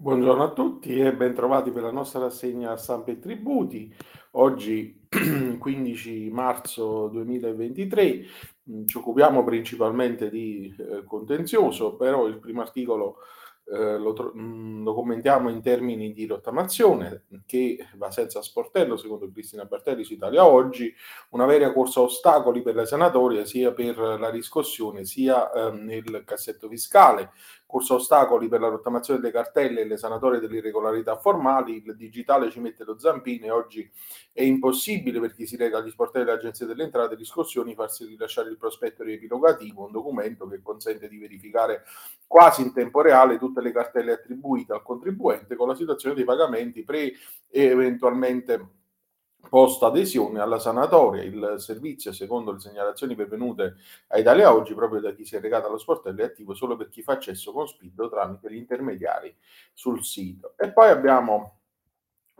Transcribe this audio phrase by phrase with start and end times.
[0.00, 3.92] Buongiorno a tutti e bentrovati per la nostra rassegna stampa e tributi.
[4.32, 5.08] Oggi
[5.58, 8.24] 15 marzo 2023
[8.62, 13.16] mh, ci occupiamo principalmente di eh, contenzioso, però il primo articolo
[13.70, 19.30] eh, lo, tro- mh, lo commentiamo in termini di rottamazione che va senza sportello, secondo
[19.30, 20.94] Cristina Bertelli su Italia Oggi,
[21.30, 26.22] una vera corsa a ostacoli per la sanatoria sia per la riscossione sia eh, nel
[26.24, 27.32] cassetto fiscale.
[27.68, 32.50] Corso ostacoli per la rottamazione delle cartelle e le sanatorie delle irregolarità formali, il digitale
[32.50, 33.90] ci mette lo zampino e oggi
[34.32, 38.48] è impossibile per chi si reca agli sportelli dell'Agenzia delle Entrate e riscossioni farsi rilasciare
[38.48, 41.82] il prospetto riepilogativo, un documento che consente di verificare
[42.26, 46.84] quasi in tempo reale tutte le cartelle attribuite al contribuente con la situazione dei pagamenti
[46.84, 47.12] pre
[47.48, 48.76] e eventualmente
[49.48, 51.22] post adesione alla sanatoria.
[51.22, 53.76] Il servizio, secondo le segnalazioni pervenute
[54.08, 56.88] a Italia Oggi, proprio da chi si è recato allo sportello, è attivo solo per
[56.88, 59.34] chi fa accesso con SPID tramite gli intermediari
[59.72, 60.54] sul sito.
[60.56, 61.57] E poi abbiamo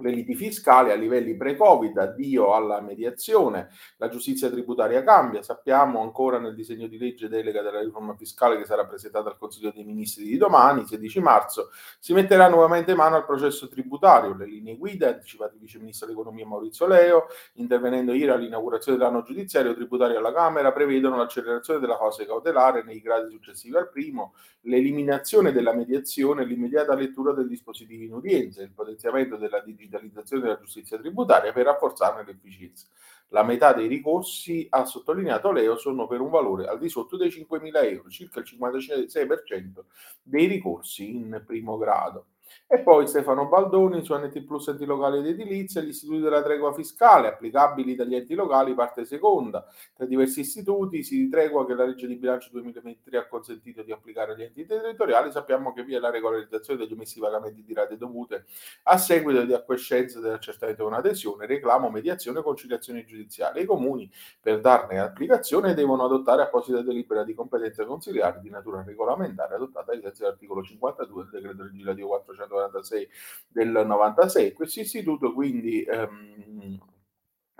[0.00, 6.38] le liti fiscali a livelli pre-Covid, addio alla mediazione, la giustizia tributaria cambia, sappiamo ancora
[6.38, 10.24] nel disegno di legge delega della riforma fiscale che sarà presentata al Consiglio dei Ministri
[10.24, 15.54] di domani, 16 marzo, si metterà nuovamente mano al processo tributario, le linee guida anticipate
[15.54, 21.16] il Vice Ministro dell'Economia Maurizio Leo, intervenendo ieri all'inaugurazione dell'anno giudiziario tributario alla Camera, prevedono
[21.16, 27.32] l'accelerazione della fase cautelare nei gradi successivi al primo, l'eliminazione della mediazione e l'immediata lettura
[27.32, 32.86] dei dispositivi in udienza, il potenziamento della digitalizzazione digitalizzazione della giustizia tributaria per rafforzarne l'efficienza.
[33.28, 37.28] La metà dei ricorsi, ha sottolineato Leo, sono per un valore al di sotto dei
[37.28, 39.84] 5.000 euro, circa il 56%
[40.22, 42.26] dei ricorsi in primo grado.
[42.66, 46.72] E poi Stefano Baldoni su NT Plus enti locali ed edilizia, gli istituti della tregua
[46.72, 49.66] fiscale applicabili dagli enti locali, parte seconda.
[49.94, 54.32] Tra diversi istituti si ritregua che la legge di bilancio 2023 ha consentito di applicare
[54.32, 55.30] agli enti territoriali.
[55.30, 58.46] Sappiamo che vi è la regolarizzazione degli omessi pagamenti di rate dovute
[58.84, 63.60] a seguito di acquiescenza dell'accertamento di un'adesione, reclamo, mediazione e conciliazione giudiziale.
[63.60, 64.10] I comuni,
[64.40, 70.00] per darne applicazione, devono adottare apposita delibera di competenza consigliare di natura regolamentare adottata ai
[70.00, 73.08] sensi dell'articolo 52 del decreto legislativo 400 446
[73.48, 74.52] del 96.
[74.52, 76.78] Questo istituto quindi ehm,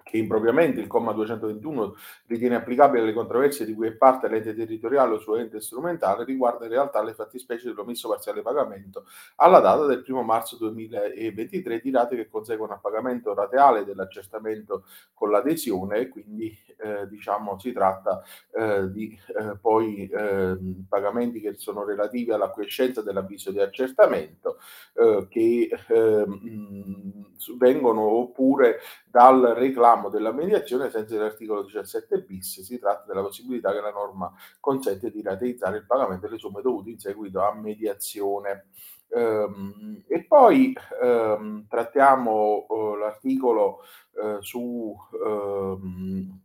[0.09, 1.95] che impropriamente il comma 221
[2.29, 6.65] ritiene applicabile alle controversie di cui è parte l'ente territoriale o suo ente strumentale, riguarda
[6.65, 9.05] in realtà le fattispecie dell'omesso parziale pagamento
[9.37, 15.31] alla data del 1 marzo 2023 di rate che conseguono a pagamento rateale dell'accertamento con
[15.31, 21.85] l'adesione e quindi eh, diciamo si tratta eh, di eh, poi ehm, pagamenti che sono
[21.85, 24.59] relativi alla quiescenza dell'avviso di accertamento
[24.95, 27.18] eh, che ehm,
[27.57, 32.61] vengono oppure dal reclamo della mediazione senza l'articolo 17 bis.
[32.61, 36.91] Si tratta della possibilità che la norma consente di rateizzare il pagamento delle somme dovute
[36.91, 38.67] in seguito a mediazione.
[39.11, 43.81] Um, e poi um, trattiamo uh, l'articolo
[44.13, 44.95] uh, su
[45.25, 46.41] um,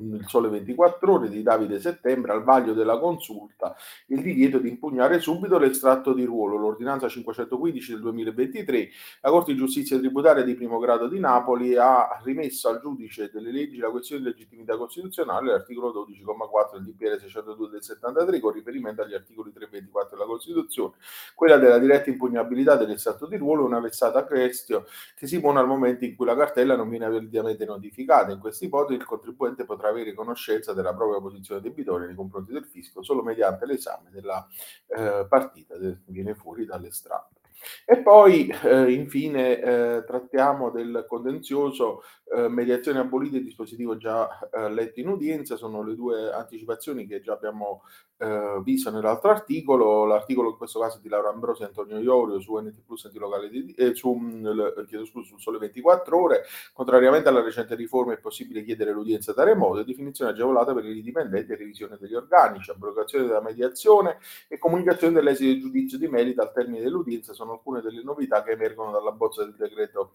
[0.00, 3.76] il Sole 24 Ore di Davide Settembre al vaglio della consulta
[4.06, 8.88] il divieto di impugnare subito l'estratto di ruolo, l'ordinanza 515 del 2023.
[9.20, 13.50] La Corte di Giustizia Tributaria di primo grado di Napoli ha rimesso al giudice delle
[13.50, 19.02] leggi la questione di legittimità costituzionale, l'articolo 12,4 del DPR 602 del 73 con riferimento
[19.02, 20.94] agli articoli 324 della Costituzione.
[21.34, 25.66] Quella della diretta impugnabilità dell'estratto di ruolo è una vessata questione che si pone al
[25.66, 28.32] momento in cui la cartella non viene validamente notificata.
[28.32, 32.52] In questa ipotesi il contribuente potrà potrà avere conoscenza della propria posizione debitoria nei confronti
[32.52, 34.46] del fisco solo mediante l'esame della
[34.86, 37.40] eh, partita che viene fuori dall'estratto.
[37.84, 42.02] E poi eh, infine eh, trattiamo del contenzioso
[42.34, 47.20] eh, mediazione abolita e dispositivo già eh, letto in udienza, sono le due anticipazioni che
[47.20, 47.82] già abbiamo
[48.22, 52.56] eh, visto nell'altro articolo, l'articolo in questo caso di Laura Ambrosi e Antonio Iorio su
[52.56, 57.42] NT Plus Antilocale di, eh, su, l, chiedo scusa, sul Sole 24 Ore, contrariamente alla
[57.42, 61.98] recente riforma è possibile chiedere l'udienza da remoto, definizione agevolata per i dipendenti e revisione
[62.00, 64.18] degli organici, abrogazione della mediazione
[64.48, 67.32] e comunicazione dell'esito di giudizio di merito al termine dell'udienza.
[67.32, 70.12] Sono alcune delle novità che emergono dalla bozza del decreto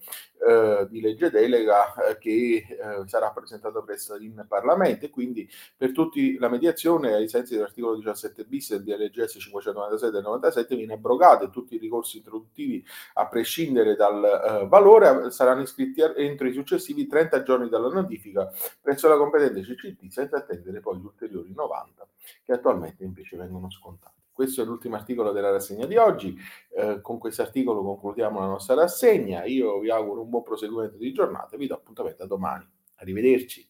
[0.47, 5.91] eh, di legge delega eh, che eh, sarà presentato presto in Parlamento e quindi per
[5.91, 11.45] tutti la mediazione ai sensi dell'articolo 17 bis del DLGS 596 del 97 viene abrogata
[11.45, 17.07] e tutti i ricorsi introduttivi a prescindere dal eh, valore saranno iscritti entro i successivi
[17.07, 18.51] 30 giorni dalla notifica
[18.81, 22.07] presso la competente CCT senza attendere poi gli ulteriori 90
[22.43, 24.26] che attualmente invece vengono scontati.
[24.37, 26.37] Questo è l'ultimo articolo della rassegna di oggi.
[26.75, 29.43] Eh, con questo articolo concludiamo la nostra rassegna.
[29.45, 32.63] Io vi auguro un buon proseguimento di giornata e vi do appuntamento a domani.
[32.97, 33.67] Arrivederci.